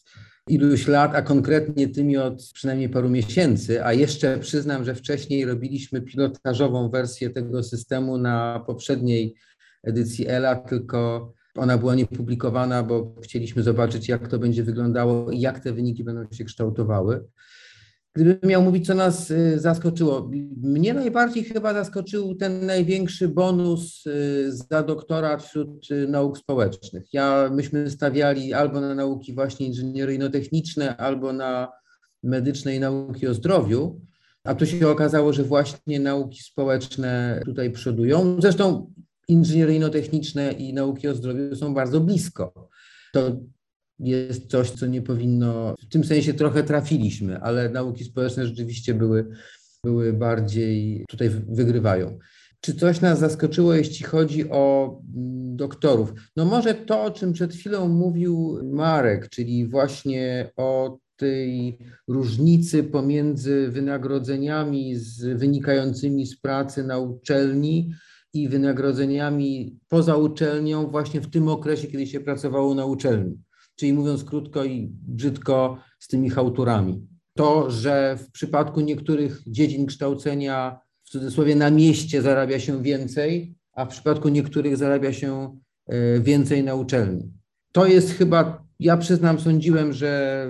iluś 0.50 0.86
lat, 0.86 1.14
a 1.14 1.22
konkretnie 1.22 1.88
tymi 1.88 2.16
od 2.16 2.50
przynajmniej 2.54 2.88
paru 2.88 3.08
miesięcy, 3.08 3.84
a 3.84 3.92
jeszcze 3.92 4.38
przyznam, 4.38 4.84
że 4.84 4.94
wcześniej 4.94 5.44
robiliśmy 5.44 6.02
pilotażową 6.02 6.90
wersję 6.90 7.30
tego 7.30 7.62
systemu 7.62 8.18
na 8.18 8.64
poprzedniej 8.66 9.34
edycji 9.82 10.28
ELA, 10.28 10.56
tylko 10.56 11.32
ona 11.56 11.78
była 11.78 11.94
niepublikowana, 11.94 12.82
bo 12.82 13.14
chcieliśmy 13.22 13.62
zobaczyć, 13.62 14.08
jak 14.08 14.28
to 14.28 14.38
będzie 14.38 14.62
wyglądało 14.62 15.30
i 15.30 15.40
jak 15.40 15.60
te 15.60 15.72
wyniki 15.72 16.04
będą 16.04 16.32
się 16.32 16.44
kształtowały. 16.44 17.24
Gdybym 18.14 18.50
miał 18.50 18.62
mówić, 18.62 18.86
co 18.86 18.94
nas 18.94 19.30
y, 19.30 19.60
zaskoczyło, 19.60 20.30
mnie 20.62 20.94
najbardziej 20.94 21.44
chyba 21.44 21.74
zaskoczył 21.74 22.34
ten 22.34 22.66
największy 22.66 23.28
bonus 23.28 24.06
y, 24.06 24.52
za 24.52 24.82
doktorat 24.82 25.42
wśród 25.42 25.90
y, 25.90 26.08
nauk 26.08 26.38
społecznych. 26.38 27.04
Ja, 27.12 27.50
myśmy 27.52 27.90
stawiali 27.90 28.52
albo 28.52 28.80
na 28.80 28.94
nauki 28.94 29.34
właśnie 29.34 29.66
inżynieryjno-techniczne, 29.66 30.96
albo 30.96 31.32
na 31.32 31.68
medyczne 32.22 32.76
i 32.76 32.80
nauki 32.80 33.26
o 33.26 33.34
zdrowiu, 33.34 34.00
a 34.44 34.54
tu 34.54 34.66
się 34.66 34.88
okazało, 34.88 35.32
że 35.32 35.42
właśnie 35.42 36.00
nauki 36.00 36.42
społeczne 36.42 37.42
tutaj 37.44 37.70
przodują. 37.70 38.36
Zresztą 38.40 38.92
inżynieryjno-techniczne 39.28 40.52
i 40.52 40.74
nauki 40.74 41.08
o 41.08 41.14
zdrowiu 41.14 41.56
są 41.56 41.74
bardzo 41.74 42.00
blisko. 42.00 42.68
To 43.12 43.36
jest 44.00 44.50
coś, 44.50 44.70
co 44.70 44.86
nie 44.86 45.02
powinno, 45.02 45.74
w 45.80 45.88
tym 45.88 46.04
sensie 46.04 46.34
trochę 46.34 46.62
trafiliśmy, 46.62 47.40
ale 47.40 47.68
nauki 47.68 48.04
społeczne 48.04 48.46
rzeczywiście 48.46 48.94
były, 48.94 49.28
były 49.84 50.12
bardziej, 50.12 51.04
tutaj 51.08 51.30
wygrywają. 51.48 52.18
Czy 52.60 52.74
coś 52.74 53.00
nas 53.00 53.18
zaskoczyło, 53.18 53.74
jeśli 53.74 54.06
chodzi 54.06 54.50
o 54.50 54.96
mm, 55.16 55.56
doktorów? 55.56 56.12
No 56.36 56.44
może 56.44 56.74
to, 56.74 57.04
o 57.04 57.10
czym 57.10 57.32
przed 57.32 57.54
chwilą 57.54 57.88
mówił 57.88 58.58
Marek, 58.64 59.28
czyli 59.28 59.68
właśnie 59.68 60.50
o 60.56 60.98
tej 61.16 61.78
różnicy 62.08 62.84
pomiędzy 62.84 63.68
wynagrodzeniami 63.68 64.96
z, 64.96 65.38
wynikającymi 65.38 66.26
z 66.26 66.40
pracy 66.40 66.84
na 66.84 66.98
uczelni 66.98 67.92
i 68.32 68.48
wynagrodzeniami 68.48 69.78
poza 69.88 70.16
uczelnią 70.16 70.86
właśnie 70.86 71.20
w 71.20 71.30
tym 71.30 71.48
okresie, 71.48 71.88
kiedy 71.88 72.06
się 72.06 72.20
pracowało 72.20 72.74
na 72.74 72.84
uczelni 72.84 73.38
czyli 73.80 73.92
mówiąc 73.92 74.24
krótko 74.24 74.64
i 74.64 74.90
brzydko, 75.08 75.78
z 75.98 76.08
tymi 76.08 76.30
chałturami. 76.30 77.06
To, 77.36 77.70
że 77.70 78.16
w 78.16 78.30
przypadku 78.30 78.80
niektórych 78.80 79.42
dziedzin 79.46 79.86
kształcenia, 79.86 80.80
w 81.04 81.10
cudzysłowie 81.10 81.56
na 81.56 81.70
mieście 81.70 82.22
zarabia 82.22 82.60
się 82.60 82.82
więcej, 82.82 83.54
a 83.72 83.84
w 83.84 83.88
przypadku 83.88 84.28
niektórych 84.28 84.76
zarabia 84.76 85.12
się 85.12 85.58
e, 85.86 86.20
więcej 86.20 86.64
na 86.64 86.74
uczelni. 86.74 87.32
To 87.72 87.86
jest 87.86 88.10
chyba, 88.10 88.64
ja 88.80 88.96
przyznam, 88.96 89.40
sądziłem, 89.40 89.92
że 89.92 90.46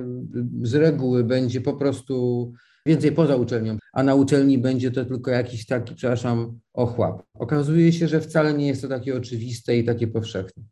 z 0.63 0.75
reguły 0.75 1.25
będzie 1.25 1.61
po 1.61 1.73
prostu 1.73 2.53
więcej 2.87 3.13
poza 3.13 3.37
uczelnią, 3.37 3.79
a 3.93 4.03
na 4.03 4.15
uczelni 4.15 4.59
będzie 4.59 4.91
to 4.91 5.05
tylko 5.05 5.31
jakiś 5.31 5.67
taki, 5.67 5.95
przepraszam, 5.95 6.61
ochłap. 6.73 7.23
Okazuje 7.35 7.93
się, 7.93 8.09
że 8.09 8.21
wcale 8.21 8.55
nie 8.55 8.67
jest 8.67 8.83
to 8.83 8.89
takie 8.89 9.17
oczywiste 9.17 9.77
i 9.77 9.85
takie 9.85 10.07
powszechne. 10.07 10.63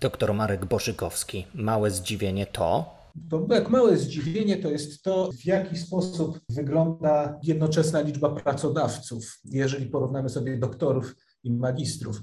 Doktor 0.00 0.34
Marek 0.34 0.66
Bożykowski, 0.66 1.46
małe 1.54 1.90
zdziwienie 1.90 2.46
to? 2.46 2.96
To 3.30 3.46
jak 3.50 3.70
małe 3.70 3.96
zdziwienie 3.96 4.56
to 4.56 4.70
jest 4.70 5.02
to, 5.02 5.30
w 5.42 5.46
jaki 5.46 5.76
sposób 5.76 6.40
wygląda 6.48 7.38
jednoczesna 7.42 8.00
liczba 8.00 8.30
pracodawców, 8.34 9.40
jeżeli 9.44 9.86
porównamy 9.86 10.28
sobie 10.28 10.58
doktorów 10.58 11.14
i 11.44 11.52
magistrów. 11.52 12.22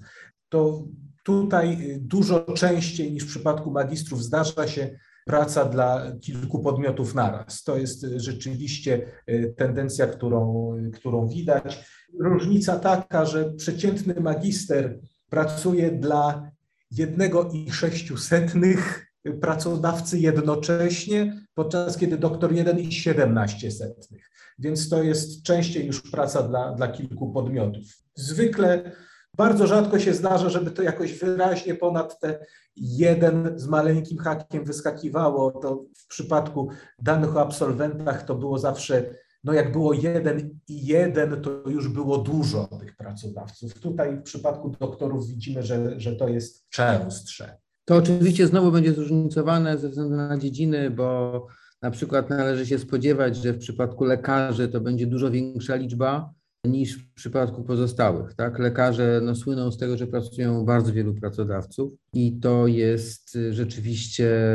To 0.49 0.83
tutaj 1.23 1.97
dużo 2.01 2.39
częściej 2.39 3.13
niż 3.13 3.23
w 3.23 3.27
przypadku 3.27 3.71
magistrów 3.71 4.23
zdarza 4.23 4.67
się 4.67 4.97
praca 5.25 5.65
dla 5.65 6.11
kilku 6.21 6.59
podmiotów 6.59 7.15
naraz. 7.15 7.63
To 7.63 7.77
jest 7.77 8.05
rzeczywiście 8.15 9.07
e, 9.27 9.45
tendencja, 9.45 10.07
którą, 10.07 10.73
którą 10.93 11.27
widać. 11.27 11.85
Różnica 12.19 12.79
taka, 12.79 13.25
że 13.25 13.53
przeciętny 13.53 14.21
magister 14.21 14.99
pracuje 15.29 15.91
dla 15.91 16.51
jednego 16.97 17.49
i 17.53 17.71
sześciusetnych 17.71 19.07
pracodawcy 19.41 20.19
jednocześnie, 20.19 21.45
podczas 21.53 21.97
kiedy 21.97 22.17
doktor 22.17 22.53
jeden 22.53 22.79
i 22.79 22.91
siedemnaście 22.91 23.71
setnych. 23.71 24.29
Więc 24.59 24.89
to 24.89 25.03
jest 25.03 25.43
częściej 25.43 25.85
już 25.87 26.01
praca 26.01 26.43
dla, 26.43 26.73
dla 26.73 26.87
kilku 26.87 27.31
podmiotów. 27.31 27.83
Zwykle 28.15 28.91
bardzo 29.37 29.67
rzadko 29.67 29.99
się 29.99 30.13
zdarza, 30.13 30.49
żeby 30.49 30.71
to 30.71 30.83
jakoś 30.83 31.19
wyraźnie 31.19 31.75
ponad 31.75 32.19
te 32.19 32.45
jeden 32.75 33.59
z 33.59 33.67
maleńkim 33.67 34.17
hakiem 34.17 34.65
wyskakiwało. 34.65 35.51
To 35.51 35.85
w 35.97 36.07
przypadku 36.07 36.69
danych 36.99 37.35
o 37.35 37.41
absolwentach 37.41 38.25
to 38.25 38.35
było 38.35 38.59
zawsze 38.59 39.15
no 39.43 39.53
jak 39.53 39.71
było 39.71 39.93
jeden 39.93 40.59
i 40.67 40.85
jeden, 40.85 41.41
to 41.41 41.69
już 41.69 41.87
było 41.87 42.17
dużo 42.17 42.67
tych 42.79 42.95
pracodawców. 42.95 43.73
Tutaj 43.73 44.17
w 44.17 44.21
przypadku 44.21 44.69
doktorów 44.79 45.27
widzimy, 45.27 45.63
że, 45.63 45.99
że 45.99 46.15
to 46.15 46.27
jest 46.27 46.69
częstsze. 46.69 47.57
To 47.85 47.95
oczywiście 47.95 48.47
znowu 48.47 48.71
będzie 48.71 48.93
zróżnicowane 48.93 49.77
ze 49.77 49.89
względu 49.89 50.15
na 50.15 50.37
dziedziny, 50.37 50.89
bo 50.89 51.47
na 51.81 51.91
przykład 51.91 52.29
należy 52.29 52.65
się 52.65 52.79
spodziewać, 52.79 53.37
że 53.37 53.53
w 53.53 53.59
przypadku 53.59 54.03
lekarzy 54.03 54.67
to 54.67 54.81
będzie 54.81 55.07
dużo 55.07 55.31
większa 55.31 55.75
liczba 55.75 56.33
niż 56.67 56.97
w 56.97 57.13
przypadku 57.13 57.63
pozostałych. 57.63 58.33
Tak? 58.33 58.59
Lekarze 58.59 59.21
no, 59.23 59.35
słyną 59.35 59.71
z 59.71 59.77
tego, 59.77 59.97
że 59.97 60.07
pracują 60.07 60.65
bardzo 60.65 60.93
wielu 60.93 61.13
pracodawców 61.13 61.93
i 62.13 62.39
to 62.39 62.67
jest 62.67 63.37
rzeczywiście, 63.49 64.45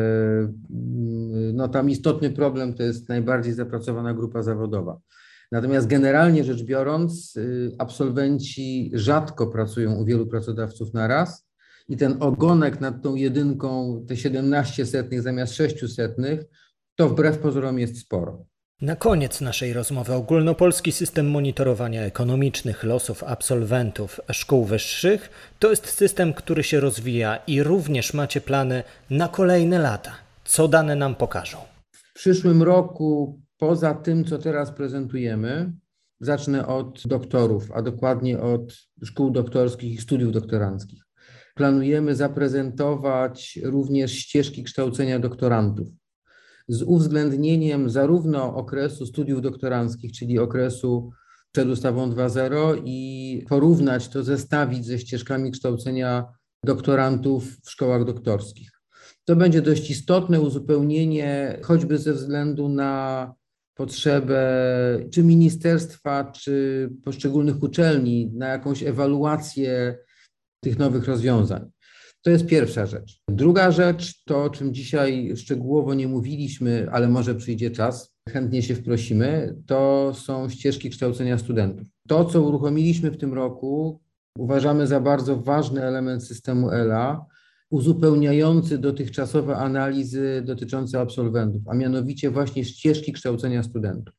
mm, 0.71 1.57
no 1.57 1.69
tam 1.69 1.91
istotny 1.91 2.31
problem 2.31 2.75
to 2.75 2.83
jest 2.83 3.09
najbardziej 3.09 3.53
zapracowana 3.53 4.15
grupa 4.15 4.43
zawodowa. 4.43 4.99
Natomiast 5.53 5.87
generalnie 5.87 6.45
rzecz 6.45 6.63
biorąc, 6.63 7.37
y, 7.37 7.73
absolwenci 7.79 8.91
rzadko 8.95 9.47
pracują 9.47 9.95
u 9.95 10.05
wielu 10.05 10.27
pracodawców 10.27 10.95
na 10.95 11.07
raz 11.07 11.49
i 11.89 11.97
ten 11.97 12.17
ogonek 12.21 12.81
nad 12.81 13.03
tą 13.03 13.15
jedynką, 13.15 14.05
te 14.09 14.17
17 14.17 14.87
setnych 14.87 15.23
zamiast 15.23 15.55
6 15.55 15.95
setnych, 15.95 16.41
to 16.97 17.09
wbrew 17.09 17.39
pozorom 17.39 17.79
jest 17.79 17.99
sporo. 17.99 18.48
Na 18.83 18.97
koniec 18.97 19.41
naszej 19.41 19.73
rozmowy 19.73 20.15
ogólnopolski 20.15 20.93
system 20.93 21.31
monitorowania 21.31 22.03
ekonomicznych 22.03 22.85
losów 22.85 23.25
absolwentów 23.25 24.21
szkół 24.33 24.65
wyższych 24.65 25.31
to 25.59 25.71
jest 25.71 25.87
system, 25.87 26.35
który 26.35 26.63
się 26.63 26.81
rozwija 26.81 27.37
i 27.47 27.63
również 27.63 28.15
macie 28.15 28.41
plany 28.41 28.83
na 29.11 29.29
kolejne 29.29 29.79
lata. 29.79 30.13
Co 30.45 30.69
dane 30.69 30.97
nam 30.97 31.15
pokażą? 31.15 31.59
W 31.93 32.13
przyszłym 32.15 32.63
roku, 32.63 33.41
poza 33.57 33.95
tym, 33.95 34.25
co 34.25 34.39
teraz 34.39 34.73
prezentujemy, 34.73 35.73
zacznę 36.21 36.67
od 36.67 37.03
doktorów, 37.07 37.73
a 37.73 37.83
dokładnie 37.83 38.41
od 38.41 38.75
szkół 39.05 39.31
doktorskich 39.31 39.93
i 39.93 40.03
studiów 40.03 40.33
doktoranckich. 40.33 41.03
Planujemy 41.55 42.15
zaprezentować 42.15 43.59
również 43.63 44.13
ścieżki 44.13 44.65
kształcenia 44.65 45.19
doktorantów 45.19 45.89
z 46.69 46.83
uwzględnieniem 46.83 47.91
zarówno 47.91 48.55
okresu 48.57 49.07
studiów 49.07 49.43
doktoranckich, 49.43 50.13
czyli 50.13 50.39
okresu 50.39 51.11
przed 51.53 51.69
ustawą 51.69 52.11
2.0 52.11 52.83
i 52.85 53.45
porównać 53.49 54.09
to, 54.09 54.23
zestawić 54.23 54.87
ze 54.87 54.99
ścieżkami 54.99 55.51
kształcenia 55.51 56.25
doktorantów 56.65 57.57
w 57.65 57.71
szkołach 57.71 58.05
doktorskich. 58.05 58.71
To 59.25 59.37
będzie 59.37 59.63
dość 59.63 59.91
istotne 59.91 60.41
uzupełnienie, 60.41 61.59
choćby 61.63 61.99
ze 61.99 62.13
względu 62.13 62.69
na 62.69 63.35
potrzebę 63.75 64.41
czy 65.13 65.23
ministerstwa, 65.23 66.33
czy 66.33 66.89
poszczególnych 67.05 67.63
uczelni 67.63 68.33
na 68.35 68.47
jakąś 68.49 68.83
ewaluację 68.83 69.99
tych 70.61 70.79
nowych 70.79 71.05
rozwiązań. 71.05 71.71
To 72.23 72.31
jest 72.31 72.47
pierwsza 72.47 72.87
rzecz. 72.87 73.21
Druga 73.29 73.71
rzecz, 73.71 74.25
to 74.25 74.45
o 74.45 74.51
czym 74.51 74.75
dzisiaj 74.75 75.37
szczegółowo 75.37 75.95
nie 75.95 76.09
mówiliśmy, 76.09 76.89
ale 76.93 77.09
może 77.09 77.35
przyjdzie 77.35 77.71
czas, 77.71 78.15
chętnie 78.29 78.63
się 78.63 78.75
wprosimy, 78.75 79.57
to 79.67 80.13
są 80.15 80.49
ścieżki 80.49 80.91
kształcenia 80.91 81.39
studentów. 81.39 81.89
To, 82.09 82.25
co 82.25 82.43
uruchomiliśmy 82.43 83.11
w 83.11 83.19
tym 83.19 83.35
roku, 83.35 84.01
uważamy 84.39 84.87
za 84.87 85.01
bardzo 85.01 85.37
ważny 85.37 85.83
element 85.83 86.25
systemu 86.25 86.71
ELA, 86.71 87.27
uzupełniający 87.71 88.79
dotychczasowe 88.79 89.57
analizy 89.57 90.43
dotyczące 90.45 91.01
absolwentów, 91.01 91.63
a 91.69 91.75
mianowicie 91.75 92.31
właśnie 92.31 92.65
ścieżki 92.65 93.13
kształcenia 93.13 93.63
studentów. 93.63 94.15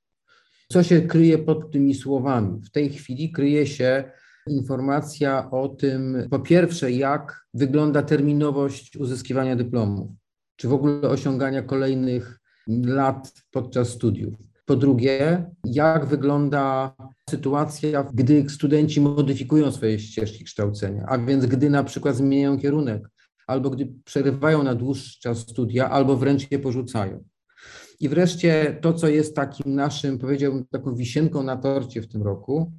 Co 0.71 0.83
się 0.83 1.01
kryje 1.01 1.37
pod 1.37 1.71
tymi 1.71 1.95
słowami? 1.95 2.61
W 2.61 2.71
tej 2.71 2.89
chwili 2.89 3.31
kryje 3.31 3.67
się 3.67 4.03
informacja 4.47 5.51
o 5.51 5.69
tym, 5.69 6.27
po 6.31 6.39
pierwsze, 6.39 6.91
jak 6.91 7.45
wygląda 7.53 8.01
terminowość 8.01 8.97
uzyskiwania 8.97 9.55
dyplomów, 9.55 10.11
czy 10.55 10.67
w 10.67 10.73
ogóle 10.73 11.01
osiągania 11.01 11.61
kolejnych 11.61 12.39
lat 12.67 13.33
podczas 13.51 13.89
studiów. 13.89 14.33
Po 14.65 14.75
drugie, 14.75 15.45
jak 15.63 16.05
wygląda 16.05 16.95
sytuacja, 17.29 18.03
gdy 18.13 18.49
studenci 18.49 19.01
modyfikują 19.01 19.71
swoje 19.71 19.99
ścieżki 19.99 20.43
kształcenia, 20.43 21.05
a 21.07 21.17
więc 21.17 21.45
gdy 21.45 21.69
na 21.69 21.83
przykład 21.83 22.15
zmieniają 22.15 22.59
kierunek, 22.59 23.09
albo 23.47 23.69
gdy 23.69 23.93
przerywają 24.05 24.63
na 24.63 24.75
dłuższy 24.75 25.19
czas 25.19 25.37
studia, 25.37 25.89
albo 25.89 26.17
wręcz 26.17 26.51
je 26.51 26.59
porzucają. 26.59 27.23
I 27.99 28.09
wreszcie 28.09 28.77
to, 28.81 28.93
co 28.93 29.07
jest 29.07 29.35
takim 29.35 29.75
naszym, 29.75 30.19
powiedziałbym, 30.19 30.65
taką 30.65 30.95
wisienką 30.95 31.43
na 31.43 31.57
torcie 31.57 32.01
w 32.01 32.07
tym 32.07 32.23
roku, 32.23 32.71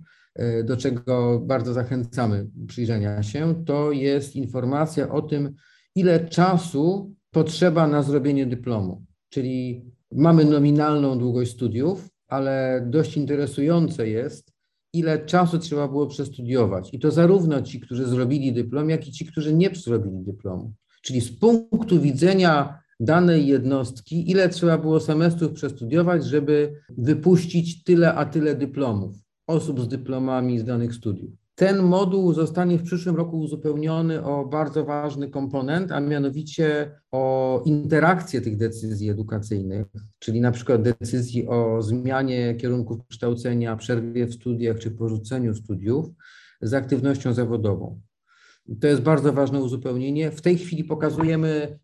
do 0.64 0.76
czego 0.76 1.40
bardzo 1.46 1.72
zachęcamy 1.72 2.46
przyjrzenia 2.66 3.22
się, 3.22 3.64
to 3.66 3.92
jest 3.92 4.36
informacja 4.36 5.12
o 5.12 5.22
tym, 5.22 5.54
ile 5.94 6.28
czasu 6.28 7.14
potrzeba 7.30 7.86
na 7.86 8.02
zrobienie 8.02 8.46
dyplomu. 8.46 9.04
Czyli 9.28 9.84
mamy 10.12 10.44
nominalną 10.44 11.18
długość 11.18 11.52
studiów, 11.52 12.08
ale 12.28 12.86
dość 12.90 13.16
interesujące 13.16 14.08
jest, 14.08 14.52
ile 14.92 15.24
czasu 15.26 15.58
trzeba 15.58 15.88
było 15.88 16.06
przestudiować. 16.06 16.94
I 16.94 16.98
to 16.98 17.10
zarówno 17.10 17.62
ci, 17.62 17.80
którzy 17.80 18.06
zrobili 18.06 18.52
dyplom, 18.52 18.90
jak 18.90 19.08
i 19.08 19.12
ci, 19.12 19.26
którzy 19.26 19.54
nie 19.54 19.70
zrobili 19.74 20.24
dyplomu. 20.24 20.72
Czyli 21.02 21.20
z 21.20 21.38
punktu 21.38 22.00
widzenia 22.00 22.78
danej 23.00 23.46
jednostki, 23.46 24.30
ile 24.30 24.48
trzeba 24.48 24.78
było 24.78 25.00
semestrów 25.00 25.52
przestudiować, 25.52 26.24
żeby 26.24 26.72
wypuścić 26.98 27.84
tyle 27.84 28.14
a 28.14 28.24
tyle 28.24 28.54
dyplomów 28.54 29.16
osób 29.50 29.80
z 29.80 29.88
dyplomami 29.88 30.58
z 30.58 30.64
danych 30.64 30.94
studiów. 30.94 31.30
Ten 31.54 31.82
moduł 31.82 32.32
zostanie 32.32 32.78
w 32.78 32.82
przyszłym 32.82 33.16
roku 33.16 33.40
uzupełniony 33.40 34.24
o 34.24 34.44
bardzo 34.44 34.84
ważny 34.84 35.30
komponent, 35.30 35.92
a 35.92 36.00
mianowicie 36.00 36.90
o 37.12 37.62
interakcję 37.64 38.40
tych 38.40 38.56
decyzji 38.56 39.10
edukacyjnych, 39.10 39.86
czyli 40.18 40.40
na 40.40 40.52
przykład 40.52 40.82
decyzji 40.82 41.48
o 41.48 41.82
zmianie 41.82 42.54
kierunków 42.54 43.06
kształcenia, 43.06 43.76
przerwie 43.76 44.26
w 44.26 44.34
studiach 44.34 44.78
czy 44.78 44.90
porzuceniu 44.90 45.54
studiów 45.54 46.06
z 46.62 46.74
aktywnością 46.74 47.32
zawodową. 47.32 48.00
To 48.80 48.86
jest 48.86 49.02
bardzo 49.02 49.32
ważne 49.32 49.62
uzupełnienie. 49.62 50.30
W 50.30 50.40
tej 50.40 50.58
chwili 50.58 50.84
pokazujemy 50.84 51.78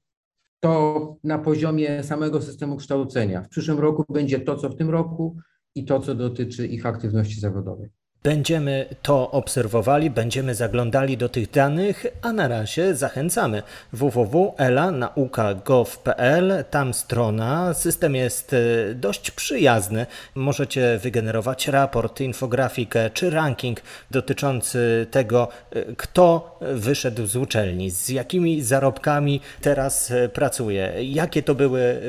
to 0.60 1.16
na 1.24 1.38
poziomie 1.38 2.02
samego 2.02 2.42
systemu 2.42 2.76
kształcenia. 2.76 3.42
W 3.42 3.48
przyszłym 3.48 3.78
roku 3.78 4.04
będzie 4.12 4.40
to, 4.40 4.56
co 4.56 4.68
w 4.68 4.76
tym 4.76 4.90
roku, 4.90 5.36
i 5.76 5.84
to, 5.84 6.00
co 6.00 6.14
dotyczy 6.14 6.66
ich 6.66 6.86
aktywności 6.86 7.40
zawodowej. 7.40 7.88
Będziemy 8.26 8.86
to 9.02 9.30
obserwowali, 9.30 10.10
będziemy 10.10 10.54
zaglądali 10.54 11.16
do 11.16 11.28
tych 11.28 11.50
danych, 11.50 12.06
a 12.22 12.32
na 12.32 12.48
razie 12.48 12.94
zachęcamy 12.94 13.62
www.elanauka.gov.pl. 13.92 16.64
Tam 16.70 16.94
strona, 16.94 17.74
system 17.74 18.14
jest 18.14 18.52
e, 18.52 18.56
dość 18.94 19.30
przyjazny. 19.30 20.06
Możecie 20.34 20.98
wygenerować 21.02 21.68
raport, 21.68 22.20
infografikę 22.20 23.10
czy 23.10 23.30
ranking 23.30 23.80
dotyczący 24.10 25.06
tego, 25.10 25.48
e, 25.70 25.84
kto 25.96 26.58
wyszedł 26.60 27.26
z 27.26 27.36
uczelni, 27.36 27.90
z 27.90 28.08
jakimi 28.08 28.62
zarobkami 28.62 29.40
teraz 29.60 30.10
e, 30.10 30.28
pracuje, 30.28 30.92
jakie 31.00 31.42
to 31.42 31.54
były 31.54 32.02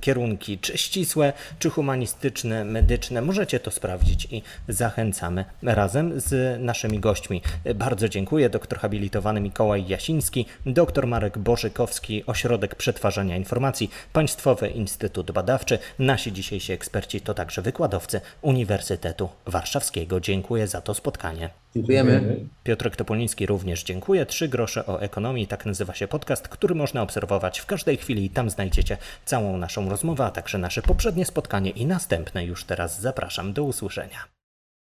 kierunki, 0.00 0.58
czy 0.58 0.78
ścisłe, 0.78 1.32
czy 1.58 1.70
humanistyczne, 1.70 2.64
medyczne. 2.64 3.22
Możecie 3.22 3.60
to 3.60 3.70
sprawdzić 3.70 4.28
i 4.30 4.42
zachęcamy 4.68 5.44
razem 5.64 6.20
z 6.20 6.60
naszymi 6.60 7.00
gośćmi. 7.00 7.42
Bardzo 7.74 8.08
dziękuję. 8.08 8.50
Doktor 8.50 8.78
habilitowany 8.78 9.40
Mikołaj 9.40 9.86
Jasiński, 9.88 10.46
doktor 10.66 11.06
Marek 11.06 11.38
Bożykowski, 11.38 12.26
Ośrodek 12.26 12.74
Przetwarzania 12.74 13.36
Informacji, 13.36 13.90
Państwowy 14.12 14.68
Instytut 14.68 15.30
Badawczy. 15.30 15.78
Nasi 15.98 16.32
dzisiejsi 16.32 16.72
eksperci 16.72 17.20
to 17.20 17.34
także 17.34 17.62
wykładowcy 17.62 18.20
Uniwersytetu 18.42 19.28
Warszawskiego. 19.46 20.20
Dziękuję 20.20 20.66
za 20.66 20.80
to 20.80 20.94
spotkanie. 20.94 21.50
Dziękujemy. 21.74 22.36
Piotrek 22.64 22.96
Topoliński 22.96 23.46
również 23.46 23.84
dziękuję. 23.84 24.26
Trzy 24.26 24.48
grosze 24.48 24.86
o 24.86 25.02
ekonomii, 25.02 25.46
tak 25.46 25.66
nazywa 25.66 25.94
się 25.94 26.08
podcast, 26.08 26.48
który 26.48 26.74
można 26.74 27.02
obserwować 27.02 27.60
w 27.60 27.66
każdej 27.66 27.96
chwili. 27.96 28.30
Tam 28.30 28.50
znajdziecie 28.50 28.96
całą 29.24 29.56
naszą 29.56 29.88
rozmowę, 29.88 30.24
a 30.24 30.30
także 30.30 30.58
nasze 30.58 30.82
poprzednie 30.82 31.24
spotkanie 31.24 31.70
i 31.70 31.86
następne. 31.86 32.44
Już 32.44 32.64
teraz 32.64 33.00
zapraszam 33.00 33.52
do 33.52 33.64
usłyszenia. 33.64 34.33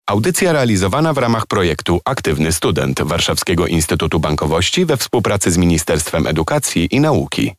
Audycja 0.06 0.52
realizowana 0.52 1.12
w 1.12 1.18
ramach 1.18 1.46
projektu 1.46 2.00
Aktywny 2.04 2.52
Student 2.52 3.02
Warszawskiego 3.02 3.66
Instytutu 3.66 4.20
Bankowości 4.20 4.84
we 4.84 4.96
współpracy 4.96 5.50
z 5.50 5.56
Ministerstwem 5.56 6.26
Edukacji 6.26 6.88
i 6.90 7.00
Nauki. 7.00 7.52